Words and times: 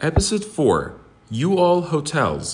Episode 0.00 0.44
4 0.56 0.92
You 1.32 1.56
All 1.56 1.82
Hotels 1.92 2.46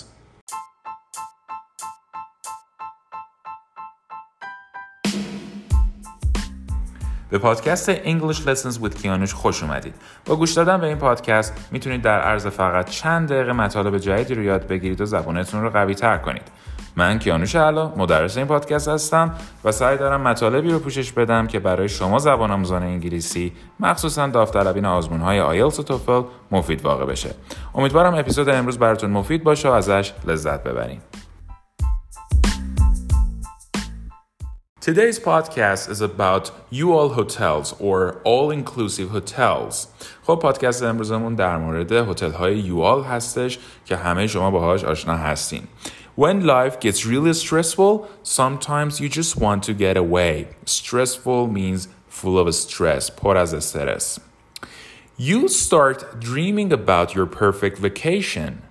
به 7.31 7.39
پادکست 7.39 7.95
English 7.95 8.37
Lessons 8.37 8.79
with 8.83 9.03
کیانوش 9.03 9.35
خوش 9.35 9.63
اومدید. 9.63 9.95
با 10.25 10.37
گوش 10.37 10.53
دادن 10.53 10.81
به 10.81 10.87
این 10.87 10.99
پادکست 10.99 11.69
می‌تونید 11.71 12.03
در 12.03 12.21
عرض 12.21 12.47
فقط 12.47 12.91
چند 12.91 13.29
دقیقه 13.29 13.53
مطالب 13.53 13.99
جدیدی 13.99 14.35
رو 14.35 14.43
یاد 14.43 14.67
بگیرید 14.67 15.01
و 15.01 15.05
زبانتون 15.05 15.63
رو 15.63 15.71
قوی 15.71 15.95
تر 15.95 16.19
کنید. 16.19 16.49
من 16.97 17.19
کیانوش 17.19 17.57
علا 17.57 17.93
مدرس 17.97 18.37
این 18.37 18.47
پادکست 18.47 18.89
هستم 18.89 19.35
و 19.65 19.73
سعی 19.73 19.97
دارم 19.97 20.21
مطالبی 20.21 20.71
رو 20.71 20.79
پوشش 20.79 21.13
بدم 21.13 21.47
که 21.47 21.59
برای 21.59 21.89
شما 21.89 22.19
زبان 22.19 22.51
آموزان 22.51 22.83
انگلیسی 22.83 23.53
مخصوصا 23.81 24.27
داوطلبین 24.27 24.85
آزمون 24.85 25.21
های 25.21 25.41
آیلتس 25.41 25.81
و 25.81 25.83
توفل 25.83 26.23
مفید 26.51 26.85
واقع 26.85 27.05
بشه 27.05 27.35
امیدوارم 27.75 28.15
اپیزود 28.15 28.49
امروز 28.49 28.79
براتون 28.79 29.11
مفید 29.11 29.45
باشه 29.45 29.69
و 29.69 29.73
ازش 29.73 30.13
لذت 30.27 30.63
ببریم 30.63 31.03
Today's 34.83 35.21
podcast 35.21 35.89
is 35.89 36.01
about 36.01 36.51
you 36.69 36.93
all 36.93 37.11
hotels 37.11 37.73
or 37.79 38.21
all 38.25 38.51
inclusive 38.51 39.11
hotels. 39.11 39.87
خب 40.23 40.39
پادکست 40.43 40.83
امروزمون 40.83 41.35
در 41.35 41.57
مورد 41.57 41.93
هتل 41.93 42.31
های 42.31 42.63
you 42.63 42.83
all 42.83 43.07
هستش 43.07 43.59
که 43.85 43.97
همه 43.97 44.27
شما 44.27 44.51
باهاش 44.51 44.85
آشنا 44.85 45.17
هستین. 45.17 45.63
When 46.16 46.46
life 46.46 46.80
gets 46.80 47.06
really 47.06 47.34
stressful, 47.34 48.10
sometimes 48.24 49.00
you 49.00 49.08
just 49.08 49.38
want 49.38 49.64
to 49.64 49.74
get 49.74 49.98
away. 49.98 50.48
Stressful 50.66 51.48
means 51.48 51.88
full 52.08 52.40
of 52.40 52.54
stress, 52.56 53.10
پر 53.10 53.38
از 53.38 53.54
استرس. 53.54 54.20
You 55.20 55.48
start 55.48 56.20
dreaming 56.20 56.72
about 56.72 57.16
your 57.16 57.26
perfect 57.26 57.78
vacation. 57.80 58.62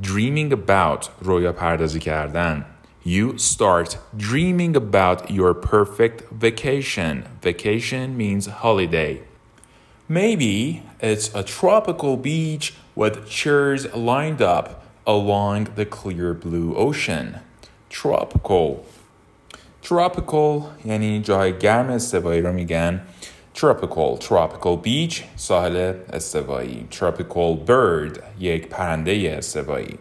Dreaming 0.00 0.52
about 0.52 1.08
رویا 1.22 1.52
پردازی 1.52 2.00
کردن. 2.00 2.64
You 3.04 3.38
start 3.38 3.98
dreaming 4.16 4.76
about 4.76 5.30
your 5.30 5.54
perfect 5.54 6.30
vacation. 6.30 7.24
Vacation 7.42 8.16
means 8.16 8.46
holiday. 8.46 9.22
Maybe 10.08 10.82
it's 11.00 11.34
a 11.34 11.42
tropical 11.42 12.16
beach 12.16 12.74
with 12.94 13.28
chairs 13.28 13.92
lined 13.94 14.40
up 14.40 14.84
along 15.06 15.68
the 15.76 15.86
clear 15.86 16.34
blue 16.34 16.74
ocean. 16.76 17.40
Tropical. 17.90 18.84
Tropical 19.82 20.62
یعنی 20.84 21.20
جای 21.20 21.58
گرم 21.58 21.90
استوایی 21.90 22.40
رو 22.40 22.52
میگن 22.52 23.00
tropical 23.54 24.18
tropical 24.18 24.76
beach 24.84 25.22
ساحل 25.36 25.94
استوایی 26.12 26.86
tropical 26.90 27.68
bird 27.68 28.18
یک 28.40 28.68
پرنده 28.68 29.34
استوایی 29.38 29.98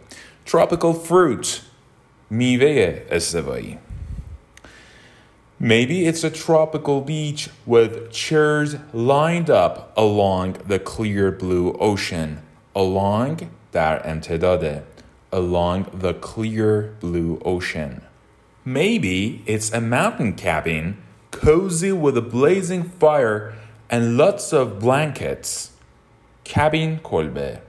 tropical 0.48 0.94
fruit 1.10 1.48
میوه 2.30 3.02
استوایی 3.12 3.78
Maybe 5.64 6.08
it's 6.08 6.24
a 6.24 6.32
tropical 6.32 7.02
beach 7.02 7.48
with 7.68 8.12
chairs 8.12 8.78
lined 8.94 9.52
up 9.52 9.94
along 9.96 10.58
the 10.68 10.80
clear 10.80 11.32
blue 11.32 11.74
ocean. 11.74 12.40
Along 12.76 13.42
در 13.72 14.10
امتداده 14.10 14.84
along 15.32 15.88
the 15.94 16.14
clear 16.14 16.96
blue 17.00 17.42
ocean. 17.46 18.02
Maybe 18.66 19.42
it's 19.46 19.72
a 19.72 19.82
mountain 19.82 20.34
cabin 20.34 20.98
cozy 21.32 21.92
with 21.92 22.18
a 22.18 22.22
blazing 22.22 22.84
fire 22.84 23.54
and 23.90 24.18
lots 24.18 24.54
of 24.54 24.80
blankets. 24.80 25.72
Cabin 26.44 27.00
کلبه 27.04 27.60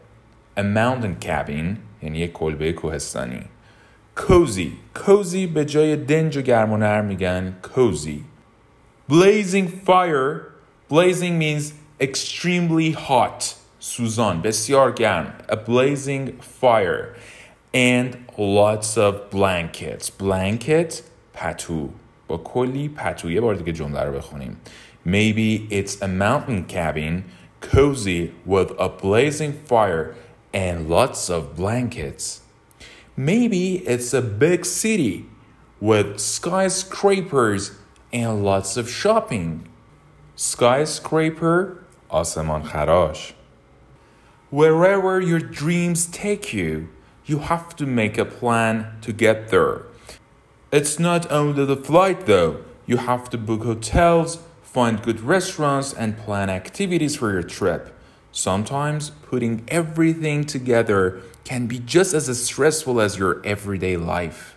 A 0.56 0.62
mountain 0.62 1.16
cabin 1.20 1.78
یعنی 2.02 2.18
یک 2.18 2.32
کلبه 2.32 2.72
کوهستانی 2.72 3.44
cozy 4.16 4.72
cozy 4.94 5.46
به 5.46 5.64
جای 5.64 5.96
دنج 5.96 6.36
و 6.36 6.40
گرم 6.40 6.72
و 6.72 6.76
نرم 6.76 7.04
میگن 7.04 7.56
cozy 7.62 8.24
blazing 9.10 9.68
fire 9.86 10.52
blazing 10.90 11.38
means 11.38 11.72
extremely 12.00 12.92
hot 13.08 13.44
سوزان 13.80 14.42
بسیار 14.42 14.92
گرم 14.92 15.34
a 15.48 15.56
blazing 15.56 16.30
fire 16.60 17.16
and 17.76 18.16
lots 18.38 18.96
of 18.96 19.30
blankets 19.30 20.10
blanket 20.10 21.02
پتو 21.34 21.88
با 22.28 22.38
کلی 22.38 22.88
پتو 22.88 23.30
یه 23.30 23.40
بار 23.40 23.54
دیگه 23.54 23.72
جمله 23.72 24.02
رو 24.02 24.12
بخونیم 24.12 24.56
maybe 25.06 25.72
it's 25.72 26.02
a 26.02 26.08
mountain 26.08 26.64
cabin 26.68 27.22
cozy 27.72 28.30
with 28.46 28.70
a 28.78 28.88
blazing 28.88 29.52
fire 29.68 30.14
and 30.54 30.88
lots 30.88 31.30
of 31.30 31.56
blankets 31.56 32.42
Maybe 33.16 33.86
it's 33.86 34.14
a 34.14 34.22
big 34.22 34.64
city 34.64 35.26
with 35.80 36.18
skyscrapers 36.18 37.72
and 38.10 38.42
lots 38.42 38.78
of 38.78 38.88
shopping. 38.88 39.68
Skyscraper, 40.34 41.84
آسمان 42.08 42.62
خراش. 42.62 43.34
Wherever 44.50 45.20
your 45.20 45.40
dreams 45.40 46.06
take 46.06 46.54
you, 46.54 46.88
you 47.26 47.38
have 47.38 47.76
to 47.76 47.86
make 47.86 48.18
a 48.18 48.24
plan 48.24 48.96
to 49.02 49.12
get 49.12 49.48
there. 49.48 49.82
It's 50.70 50.98
not 50.98 51.30
only 51.30 51.64
the 51.64 51.76
flight 51.76 52.26
though, 52.26 52.64
you 52.86 52.96
have 52.96 53.30
to 53.30 53.38
book 53.38 53.62
hotels, 53.62 54.38
find 54.62 55.02
good 55.02 55.20
restaurants, 55.20 55.92
and 55.92 56.16
plan 56.16 56.50
activities 56.50 57.16
for 57.16 57.30
your 57.32 57.42
trip. 57.42 57.94
Sometimes 58.32 59.10
putting 59.10 59.64
everything 59.68 60.44
together 60.44 61.20
can 61.44 61.66
be 61.66 61.78
just 61.78 62.14
as 62.14 62.26
stressful 62.42 63.00
as 63.00 63.18
your 63.18 63.44
everyday 63.44 63.96
life. 63.96 64.56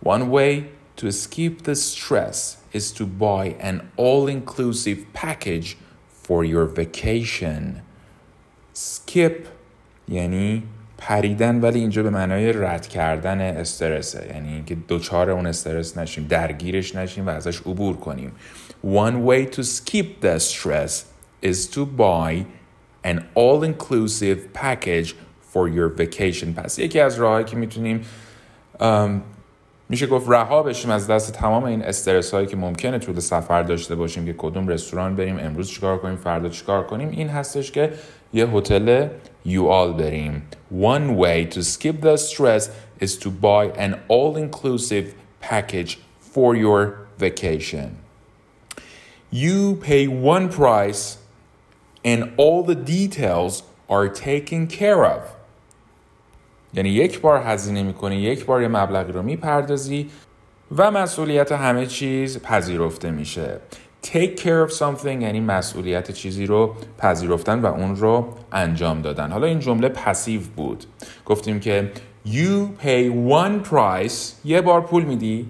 One 0.00 0.30
way 0.30 0.70
to 0.96 1.06
escape 1.06 1.62
the 1.62 1.76
stress 1.76 2.62
is 2.72 2.90
to 2.92 3.06
buy 3.06 3.56
an 3.60 3.90
all 3.96 4.26
inclusive 4.26 5.06
package 5.12 5.76
for 6.08 6.44
your 6.44 6.64
vacation. 6.64 7.82
Skip 8.72 9.48
یعنی 10.08 10.62
پریدن 11.07 11.61
ولی 11.61 11.79
اینجا 11.79 12.03
به 12.03 12.09
معنای 12.09 12.53
رد 12.53 12.87
کردن 12.87 13.41
استرسه. 13.41 14.27
یعنی 14.33 14.53
اینکه 14.53 14.75
دوچار 14.75 15.29
اون 15.29 15.45
استرس 15.45 15.97
نشیم 15.97 16.25
درگیرش 16.29 16.95
نشیم 16.95 17.27
و 17.27 17.29
ازش 17.29 17.59
عبور 17.59 17.97
کنیم. 17.97 18.31
One 18.85 19.27
way 19.27 19.55
to 19.55 19.63
skip 19.63 20.21
the 20.21 20.39
stress 20.39 21.05
is 21.41 21.67
to 21.75 21.85
buy 21.85 22.45
an 23.03 23.17
all-inclusive 23.35 24.39
package 24.53 25.09
for 25.53 25.67
your 25.67 25.89
vacation 26.01 26.53
پس 26.55 26.79
یکی 26.79 26.99
از 26.99 27.15
راههایی 27.15 27.45
که 27.45 27.55
می‌تونیم 27.55 28.01
میشه 29.89 30.07
گفت 30.07 30.29
رها 30.29 30.63
بشیم 30.63 30.91
از 30.91 31.07
دست 31.07 31.33
تمام 31.33 31.63
این 31.63 31.81
استرس 31.81 32.33
هایی 32.33 32.47
که 32.47 32.57
ممکنه 32.57 32.99
طول 32.99 33.19
سفر 33.19 33.63
داشته 33.63 33.95
باشیم 33.95 34.25
که 34.25 34.35
کدوم 34.37 34.67
رستوران 34.67 35.15
بریم 35.15 35.39
امروز 35.39 35.69
چیکار 35.69 35.97
کنیم 35.97 36.15
فردا 36.15 36.49
چیکار 36.49 36.83
کنیم 36.83 37.09
این 37.09 37.29
هستش 37.29 37.71
که 37.71 37.93
یه 38.32 38.46
هتل 38.46 39.08
یو 39.44 39.66
آل 39.66 39.92
بریم 39.92 40.42
One 40.70 41.16
way 41.16 41.46
to 41.46 41.62
skip 41.62 42.02
the 42.02 42.16
stress 42.16 42.70
is 43.00 43.16
to 43.18 43.30
buy 43.30 43.64
an 43.84 43.92
all-inclusive 44.08 45.14
package 45.40 45.98
for 46.20 46.54
your 46.54 46.80
vacation. 47.18 47.88
You 49.30 49.76
pay 49.76 50.06
one 50.06 50.48
price 50.50 51.18
and 52.04 52.20
all 52.36 52.62
the 52.62 52.74
details 52.74 53.62
are 53.88 54.08
taken 54.08 54.66
care 54.66 55.04
of. 55.04 55.22
یعنی 56.74 56.88
یک 56.88 57.20
بار 57.20 57.42
هزینه 57.42 57.82
میکنی 57.82 58.16
یک 58.16 58.44
بار 58.44 58.62
یه 58.62 58.68
مبلغی 58.68 59.12
رو 59.12 59.22
میپردازی 59.22 60.10
و 60.76 60.90
مسئولیت 60.90 61.52
همه 61.52 61.86
چیز 61.86 62.38
پذیرفته 62.38 63.10
میشه 63.10 63.60
take 64.03 64.35
care 64.37 64.63
of 64.67 64.71
something 64.71 65.21
یعنی 65.21 65.39
مسئولیت 65.39 66.11
چیزی 66.11 66.45
رو 66.45 66.75
پذیرفتن 66.97 67.59
و 67.59 67.65
اون 67.65 67.95
رو 67.95 68.27
انجام 68.51 69.01
دادن 69.01 69.31
حالا 69.31 69.47
این 69.47 69.59
جمله 69.59 69.89
پسیو 69.89 70.41
بود 70.55 70.85
گفتیم 71.25 71.59
که 71.59 71.91
you 72.25 72.83
pay 72.83 73.11
one 73.29 73.69
price 73.71 74.31
یه 74.45 74.61
بار 74.61 74.81
پول 74.81 75.03
میدی 75.03 75.47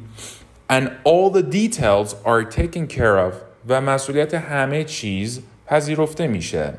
and 0.72 0.84
all 0.84 1.34
the 1.34 1.44
details 1.44 2.16
are 2.26 2.44
taken 2.56 2.88
care 2.88 3.18
of 3.30 3.34
و 3.68 3.82
مسئولیت 3.82 4.34
همه 4.34 4.84
چیز 4.84 5.42
پذیرفته 5.66 6.28
میشه 6.28 6.74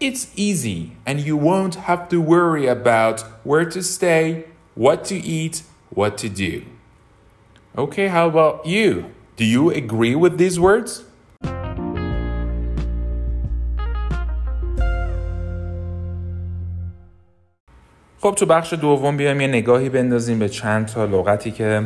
It's 0.00 0.28
easy 0.36 0.92
and 1.04 1.18
you 1.20 1.36
won't 1.36 1.74
have 1.74 2.08
to 2.10 2.20
worry 2.20 2.66
about 2.68 3.24
where 3.42 3.64
to 3.64 3.82
stay, 3.82 4.44
what 4.76 5.04
to 5.06 5.16
eat, 5.16 5.62
what 5.90 6.16
to 6.18 6.28
do. 6.28 6.62
Okay, 7.76 8.06
how 8.06 8.28
about 8.28 8.64
you? 8.64 9.06
Do 9.38 9.44
you 9.44 9.70
agree 9.70 10.16
with 10.16 10.36
these 10.36 10.58
words? 10.58 11.02
خب 18.20 18.34
تو 18.34 18.46
بخش 18.46 18.72
دوم 18.72 19.16
بیایم 19.16 19.40
یه 19.40 19.46
نگاهی 19.46 19.88
بندازیم 19.88 20.38
به 20.38 20.48
چند 20.48 20.86
تا 20.86 21.04
لغتی 21.04 21.50
که 21.50 21.82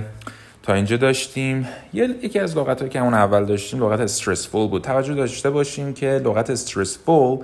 تا 0.63 0.75
اینجا 0.75 0.97
داشتیم 0.97 1.69
یکی 1.93 2.39
از 2.39 2.57
لغت 2.57 2.91
که 2.91 3.01
همون 3.01 3.15
اول 3.15 3.45
داشتیم 3.45 3.85
لغت 3.85 4.01
استرسفول 4.01 4.69
بود 4.69 4.83
توجه 4.83 5.15
داشته 5.15 5.51
باشیم 5.51 5.95
که 5.95 6.07
لغت 6.07 6.51
استرسفول 6.51 7.39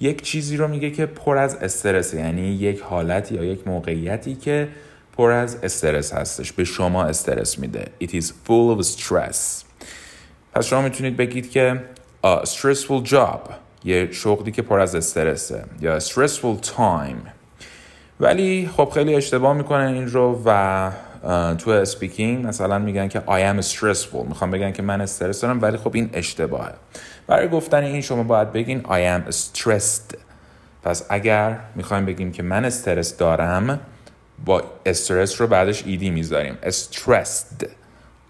یک 0.00 0.22
چیزی 0.22 0.56
رو 0.56 0.68
میگه 0.68 0.90
که 0.90 1.06
پر 1.06 1.38
از 1.38 1.54
استرس 1.54 2.14
یعنی 2.14 2.42
یک 2.42 2.80
حالت 2.80 3.32
یا 3.32 3.44
یک 3.44 3.68
موقعیتی 3.68 4.34
که 4.34 4.68
پر 5.16 5.30
از 5.30 5.56
استرس 5.62 6.12
هستش. 6.12 6.52
به 6.52 6.64
شما 6.64 7.04
استرس 7.04 7.58
میده. 7.58 7.84
It 8.02 8.08
is 8.08 8.24
full 8.24 8.78
of 8.78 8.86
stress. 8.86 9.64
پس 10.54 10.66
شما 10.66 10.82
می‌تونید 10.82 11.16
بگید 11.16 11.50
که 11.50 11.82
a 12.26 12.46
stressful 12.46 13.08
job 13.10 13.38
یه 13.84 14.12
شغلی 14.12 14.52
که 14.52 14.62
پر 14.62 14.80
از 14.80 14.94
استرسه 14.94 15.64
یا 15.80 16.00
stressful 16.00 16.66
time. 16.76 17.30
ولی 18.20 18.70
خب 18.76 18.90
خیلی 18.94 19.14
اشتباه 19.14 19.56
می‌کنن 19.56 19.86
این 19.86 20.08
رو 20.08 20.42
و 20.44 20.90
تو 21.58 21.70
اسپیکینگ 21.70 22.46
مثلا 22.46 22.78
میگن 22.78 23.08
که 23.08 23.20
I 23.20 23.60
am 23.60 23.66
stressful. 23.66 24.28
می‌خوام 24.28 24.50
بگن 24.50 24.72
که 24.72 24.82
من 24.82 25.00
استرس 25.00 25.40
دارم 25.40 25.62
ولی 25.62 25.76
خب 25.76 25.90
این 25.94 26.10
اشتباهه. 26.12 26.72
برای 27.26 27.48
گفتن 27.48 27.82
این 27.82 28.00
شما 28.00 28.22
باید 28.22 28.52
بگین 28.52 28.82
I 28.82 29.20
am 29.20 29.32
stressed. 29.32 30.16
پس 30.82 31.06
اگر 31.08 31.58
می‌خوایم 31.74 32.06
بگیم 32.06 32.32
که 32.32 32.42
من 32.42 32.64
استرس 32.64 33.16
دارم 33.16 33.80
با 34.44 34.64
استرس 34.86 35.40
رو 35.40 35.46
بعدش 35.46 35.86
ایدی 35.86 36.10
می‌ذاریم. 36.10 36.58
Stressed. 36.62 37.66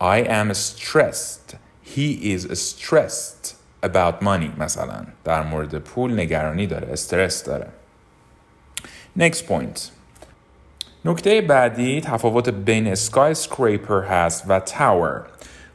I 0.01 0.19
am 0.29 0.55
stressed. 0.55 1.57
He 1.97 2.35
is 2.35 2.43
stressed 2.51 3.55
about 3.83 4.23
money 4.23 4.59
مثلا. 4.59 5.07
در 5.25 5.43
مورد 5.43 5.79
پول 5.79 6.21
نگرانی 6.21 6.67
داره 6.67 6.93
استرس 6.93 7.45
داره. 7.45 7.67
Next 9.19 9.43
point. 9.49 9.81
نکته 11.05 11.41
بعدی 11.41 12.01
تفاوت 12.01 12.49
بین 12.49 12.95
سکریپر 13.35 14.03
هست 14.03 14.45
و 14.49 14.61
تاور 14.61 15.27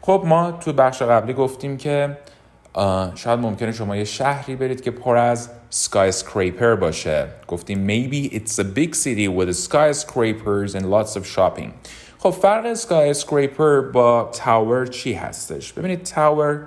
خب 0.01 0.23
ما 0.25 0.51
تو 0.51 0.73
بخش 0.73 1.01
قبلی 1.01 1.33
گفتیم 1.33 1.77
که 1.77 2.17
شاید 3.15 3.39
ممکنه 3.39 3.71
شما 3.71 3.95
یه 3.95 4.03
شهری 4.03 4.55
برید 4.55 4.81
که 4.81 4.91
پر 4.91 5.17
از 5.17 5.49
skyscraper 5.71 6.79
باشه. 6.79 7.27
گفتیم 7.47 7.87
maybe 7.87 8.33
it's 8.33 8.59
a 8.59 8.63
big 8.63 8.95
city 8.95 9.27
with 9.27 9.51
skyscrapers 9.51 10.75
and 10.75 10.83
lots 10.83 11.15
of 11.15 11.25
shopping. 11.35 11.69
خب 12.19 12.29
فرق 12.29 12.73
skyscraper 12.73 13.91
با 13.93 14.29
tower 14.33 14.85
چی 14.85 15.13
هستش؟ 15.13 15.73
ببینید 15.73 16.03
tower 16.03 16.61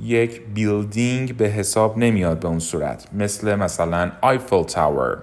یک 0.00 0.42
building 0.54 1.36
به 1.36 1.48
حساب 1.48 1.98
نمیاد 1.98 2.40
به 2.40 2.48
اون 2.48 2.58
صورت. 2.58 3.08
مثل 3.12 3.54
مثلا 3.54 4.12
Eiffel 4.20 4.62
Tower 4.62 5.18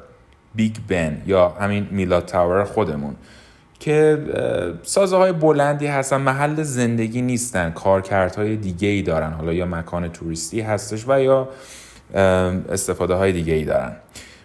Big 0.56 0.75
Ben 0.88 1.22
یا 1.25 1.50
همین 1.50 1.88
میلاد 1.92 2.25
tower 2.25 2.63
خودمون. 2.63 3.16
که 3.79 4.18
سازه 4.83 5.18
های 5.18 5.31
بلندی 5.31 5.88
هستن 5.88 6.18
محل 6.18 6.63
زندگی 6.63 7.21
نیستن 7.21 7.71
کارکردهای 7.71 8.56
دیگه 8.56 8.88
ای 8.88 9.01
دارن 9.01 9.33
حالا 9.33 9.53
یا 9.53 9.65
مکان 9.65 10.07
توریستی 10.12 10.62
هستش 10.62 11.06
و 11.07 11.21
یا 11.21 11.50
استفاده 12.69 13.13
های 13.13 13.31
دیگه 13.31 13.53
ای 13.53 13.65
دارن. 13.65 13.95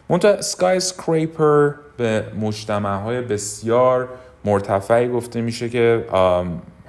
منتها 0.08 0.40
سکای 0.40 0.80
سکریپر 0.80 1.70
به 1.96 2.24
مجتمع 2.40 3.02
های 3.02 3.20
بسیار 3.20 4.08
مرتفعی 4.44 5.08
گفته 5.08 5.40
میشه 5.40 5.68
که 5.68 6.04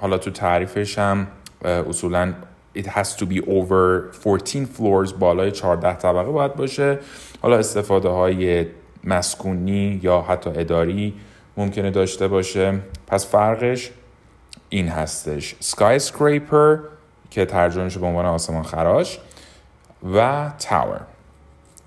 حالا 0.00 0.18
تو 0.18 0.30
تعریفش 0.30 0.98
هم 0.98 1.26
اصولا 1.64 2.34
it 2.78 2.86
has 2.86 3.16
to 3.16 3.24
be 3.24 3.40
over 3.40 4.12
14 4.24 4.66
floors 4.76 5.12
بالای 5.18 5.50
14 5.50 5.94
طبقه 5.94 6.30
باید 6.30 6.54
باشه. 6.54 6.98
حالا 7.42 7.58
استفاده 7.58 8.08
های 8.08 8.66
مسکونی 9.04 10.00
یا 10.02 10.20
حتی 10.20 10.50
اداری 10.50 11.14
ممکنه 11.56 11.90
داشته 11.90 12.28
باشه. 12.28 12.78
پس 13.06 13.26
فرقش 13.26 13.90
این 14.68 14.88
هستش. 14.88 15.54
Skyscraper 15.62 16.78
که 17.30 17.44
ترجمه 17.44 17.88
به 17.88 18.06
عنوان 18.06 18.26
آسمان 18.26 18.62
خراش 18.62 19.18
و 20.14 20.50
tower. 20.60 21.00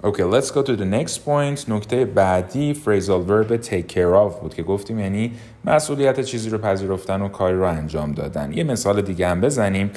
okay 0.04 0.24
let's 0.31 0.46
go 0.46 0.64
to 0.64 0.78
the 0.78 1.08
next 1.08 1.16
point. 1.25 1.69
نکته 1.69 2.06
بعدی 2.06 2.74
phrasal 2.86 3.30
verb 3.30 3.66
take 3.66 3.94
care 3.94 4.30
of 4.30 4.42
بود 4.42 4.54
که 4.56 4.64
گفتیم 4.64 5.00
یعنی 5.00 5.34
مسئولیت 5.66 6.22
چیزی 6.22 6.50
رو 6.50 6.58
پذیرفتن 6.58 7.22
و 7.22 7.28
کاری 7.28 7.58
رو 7.58 7.64
انجام 7.64 8.12
دادن. 8.12 8.54
یه 8.54 8.64
مثال 8.64 9.02
دیگه 9.02 9.28
هم 9.28 9.42
بزنیم. 9.42 9.92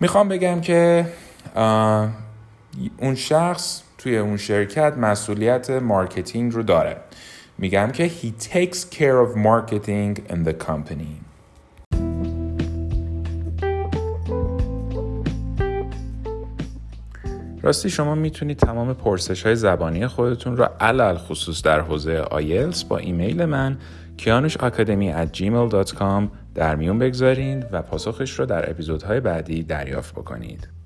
می‌خوام 0.00 0.28
بگم 0.28 0.60
که 0.60 1.06
اون 2.98 3.14
شخص 3.14 3.82
توی 3.98 4.18
اون 4.18 4.36
شرکت 4.36 4.96
مسئولیت 4.96 5.70
مارکتینگ 5.70 6.52
رو 6.52 6.62
داره. 6.62 6.96
میگم 7.62 7.90
که 7.90 8.08
he 8.08 8.44
takes 8.44 8.84
care 8.84 9.20
of 9.24 9.36
marketing 9.36 10.32
in 10.32 10.48
the 10.48 10.54
company 10.68 11.22
راستی 17.62 17.90
شما 17.90 18.14
می‌تونید 18.14 18.56
تمام 18.56 18.94
پرسش 18.94 19.42
های 19.42 19.56
زبانی 19.56 20.06
خودتون 20.06 20.56
رو 20.56 20.64
علل 20.80 21.16
خصوص 21.16 21.62
در 21.62 21.80
حوزه 21.80 22.16
آیلز 22.18 22.88
با 22.88 22.98
ایمیل 22.98 23.44
من 23.44 23.78
کیانوش 24.16 24.56
gmail.com 24.56 26.28
در 26.54 26.76
میون 26.76 26.98
بگذارین 26.98 27.64
و 27.72 27.82
پاسخش 27.82 28.38
رو 28.38 28.46
در 28.46 28.70
اپیزودهای 28.70 29.20
بعدی 29.20 29.62
دریافت 29.62 30.14
بکنید. 30.14 30.81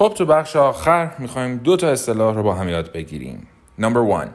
خب 0.00 0.12
تو 0.16 0.26
بخش 0.26 0.56
آخر 0.56 1.10
می‌خوایم 1.18 1.56
دو 1.56 1.76
تا 1.76 1.88
اصطلاح 1.88 2.34
رو 2.34 2.42
با 2.42 2.54
هم 2.54 2.68
یاد 2.68 2.92
بگیریم. 2.92 3.46
Number 3.80 4.02
one. 4.20 4.28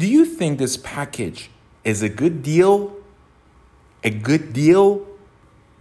Do 0.00 0.04
you 0.04 0.24
think 0.38 0.58
this 0.58 0.76
package 0.76 1.50
is 1.84 2.02
a 2.02 2.08
good 2.08 2.42
deal? 2.42 2.88
A 4.06 4.10
good 4.10 4.54
deal? 4.54 4.98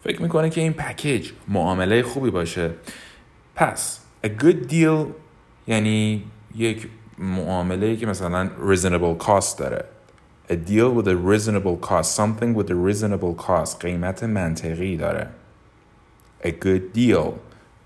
فکر 0.03 0.21
می‌کنه 0.21 0.49
که 0.49 0.61
این 0.61 0.73
پکیج 0.73 1.31
معامله 1.47 2.03
خوبی 2.03 2.29
باشه. 2.29 2.71
پس 3.55 3.99
a 4.25 4.27
good 4.27 4.71
deal 4.71 5.05
یعنی 5.67 6.23
یک 6.55 6.87
معامله 7.17 7.95
که 7.95 8.05
مثلا 8.05 8.49
reasonable 8.69 9.23
cost 9.23 9.57
داره. 9.57 9.85
A 10.49 10.53
deal 10.53 10.97
with 10.97 11.07
a 11.07 11.15
reasonable 11.15 11.87
cost. 11.87 12.15
Something 12.15 12.55
with 12.57 12.69
a 12.69 12.75
reasonable 12.75 13.43
cost. 13.47 13.79
قیمت 13.79 14.23
منطقی 14.23 14.97
داره. 14.97 15.29
A 16.43 16.49
good 16.49 16.97
deal. 16.97 17.29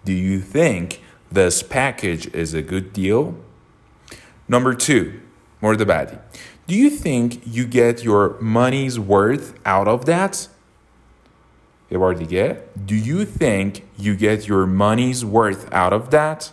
Do 0.06 0.12
you 0.12 0.40
think 0.58 1.07
this 1.31 1.63
package 1.63 2.27
is 2.35 2.55
a 2.55 2.63
good 2.63 2.93
deal? 2.93 3.35
Number 4.49 4.75
two, 4.75 5.21
مورد 5.63 5.87
بعدی. 5.87 6.17
Do 6.69 6.75
you 6.75 6.91
think 6.91 7.41
you 7.47 7.65
get 7.67 8.05
your 8.05 8.37
money's 8.41 8.99
worth 8.99 9.55
out 9.65 9.89
of 9.89 10.05
that? 10.07 10.49
یه 11.91 11.99
بار 11.99 12.15
دیگه. 12.15 12.57
Do 12.87 12.95
you 12.95 13.25
think 13.25 13.83
you 13.99 14.15
get 14.17 14.49
your 14.49 14.67
money's 14.67 15.25
worth 15.25 15.73
out 15.73 15.93
of 15.93 16.11
that? 16.11 16.53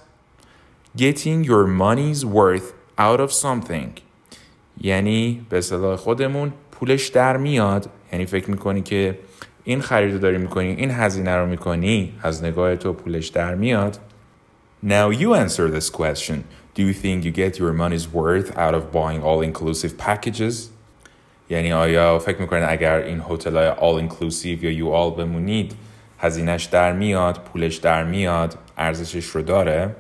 Getting 0.98 1.44
your 1.44 1.68
money's 1.68 2.26
worth 2.26 2.74
out 2.98 3.20
of 3.20 3.32
something. 3.32 4.02
یعنی 4.82 5.46
به 5.50 5.62
صلاح 5.62 5.96
خودمون 5.96 6.54
پولش 6.72 7.08
در 7.08 7.38
میاد 7.38 7.90
یعنی 8.12 8.26
فکر 8.26 8.52
میکنی 8.52 8.82
که 8.82 9.20
این 9.64 9.82
خرید 9.82 10.14
رو 10.14 10.20
داری 10.20 10.38
میکنی 10.38 10.68
این 10.68 10.92
هزینه 10.92 11.36
رو 11.36 11.46
میکنی 11.46 12.14
از 12.24 12.44
نگاه 12.44 12.76
تو 12.76 12.94
پولش 12.94 13.28
در 13.28 13.56
میاد 13.56 14.00
Now 14.85 15.09
you 15.09 15.33
answer 15.33 15.71
this 15.71 15.89
question. 15.89 16.45
Do 16.75 16.83
you 16.83 16.93
think 16.93 17.25
you 17.25 17.31
get 17.31 17.59
your 17.59 17.73
money's 17.73 18.07
worth 18.07 18.55
out 18.55 18.75
of 18.75 18.93
buying 18.93 19.23
all-inclusive 19.23 19.97
packages? 19.97 20.71
یعنی 21.51 21.73
آیا 21.73 22.19
فکر 22.19 22.41
می‌کنید 22.41 22.65
اگر 22.69 22.97
این 22.97 23.23
هتل 23.31 23.57
های 23.57 23.71
all 23.71 24.09
inclusive 24.09 24.65
یا 24.65 24.71
یو 24.71 24.89
آل 24.89 25.11
بمونید 25.11 25.75
هزینش 26.19 26.65
در 26.65 26.93
میاد 26.93 27.39
پولش 27.39 27.77
در 27.77 28.05
میاد 28.05 28.59
ارزشش 28.79 29.27
رو 29.27 29.43
داره 29.43 29.97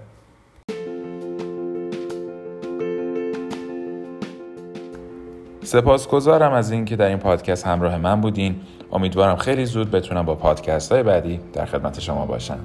سپاسگزارم 5.63 6.53
از 6.53 6.71
اینکه 6.71 6.97
در 6.97 7.09
این 7.09 7.19
پادکست 7.19 7.67
همراه 7.67 7.99
من 7.99 8.21
بودین 8.21 8.61
امیدوارم 8.93 9.37
خیلی 9.37 9.65
زود 9.65 9.91
بتونم 9.91 10.27
با 10.27 10.35
پادکست 10.35 10.93
های 10.93 11.03
بعدی 11.03 11.41
در 11.53 11.67
خدمت 11.67 12.01
شما 12.01 12.27
باشم 12.27 12.59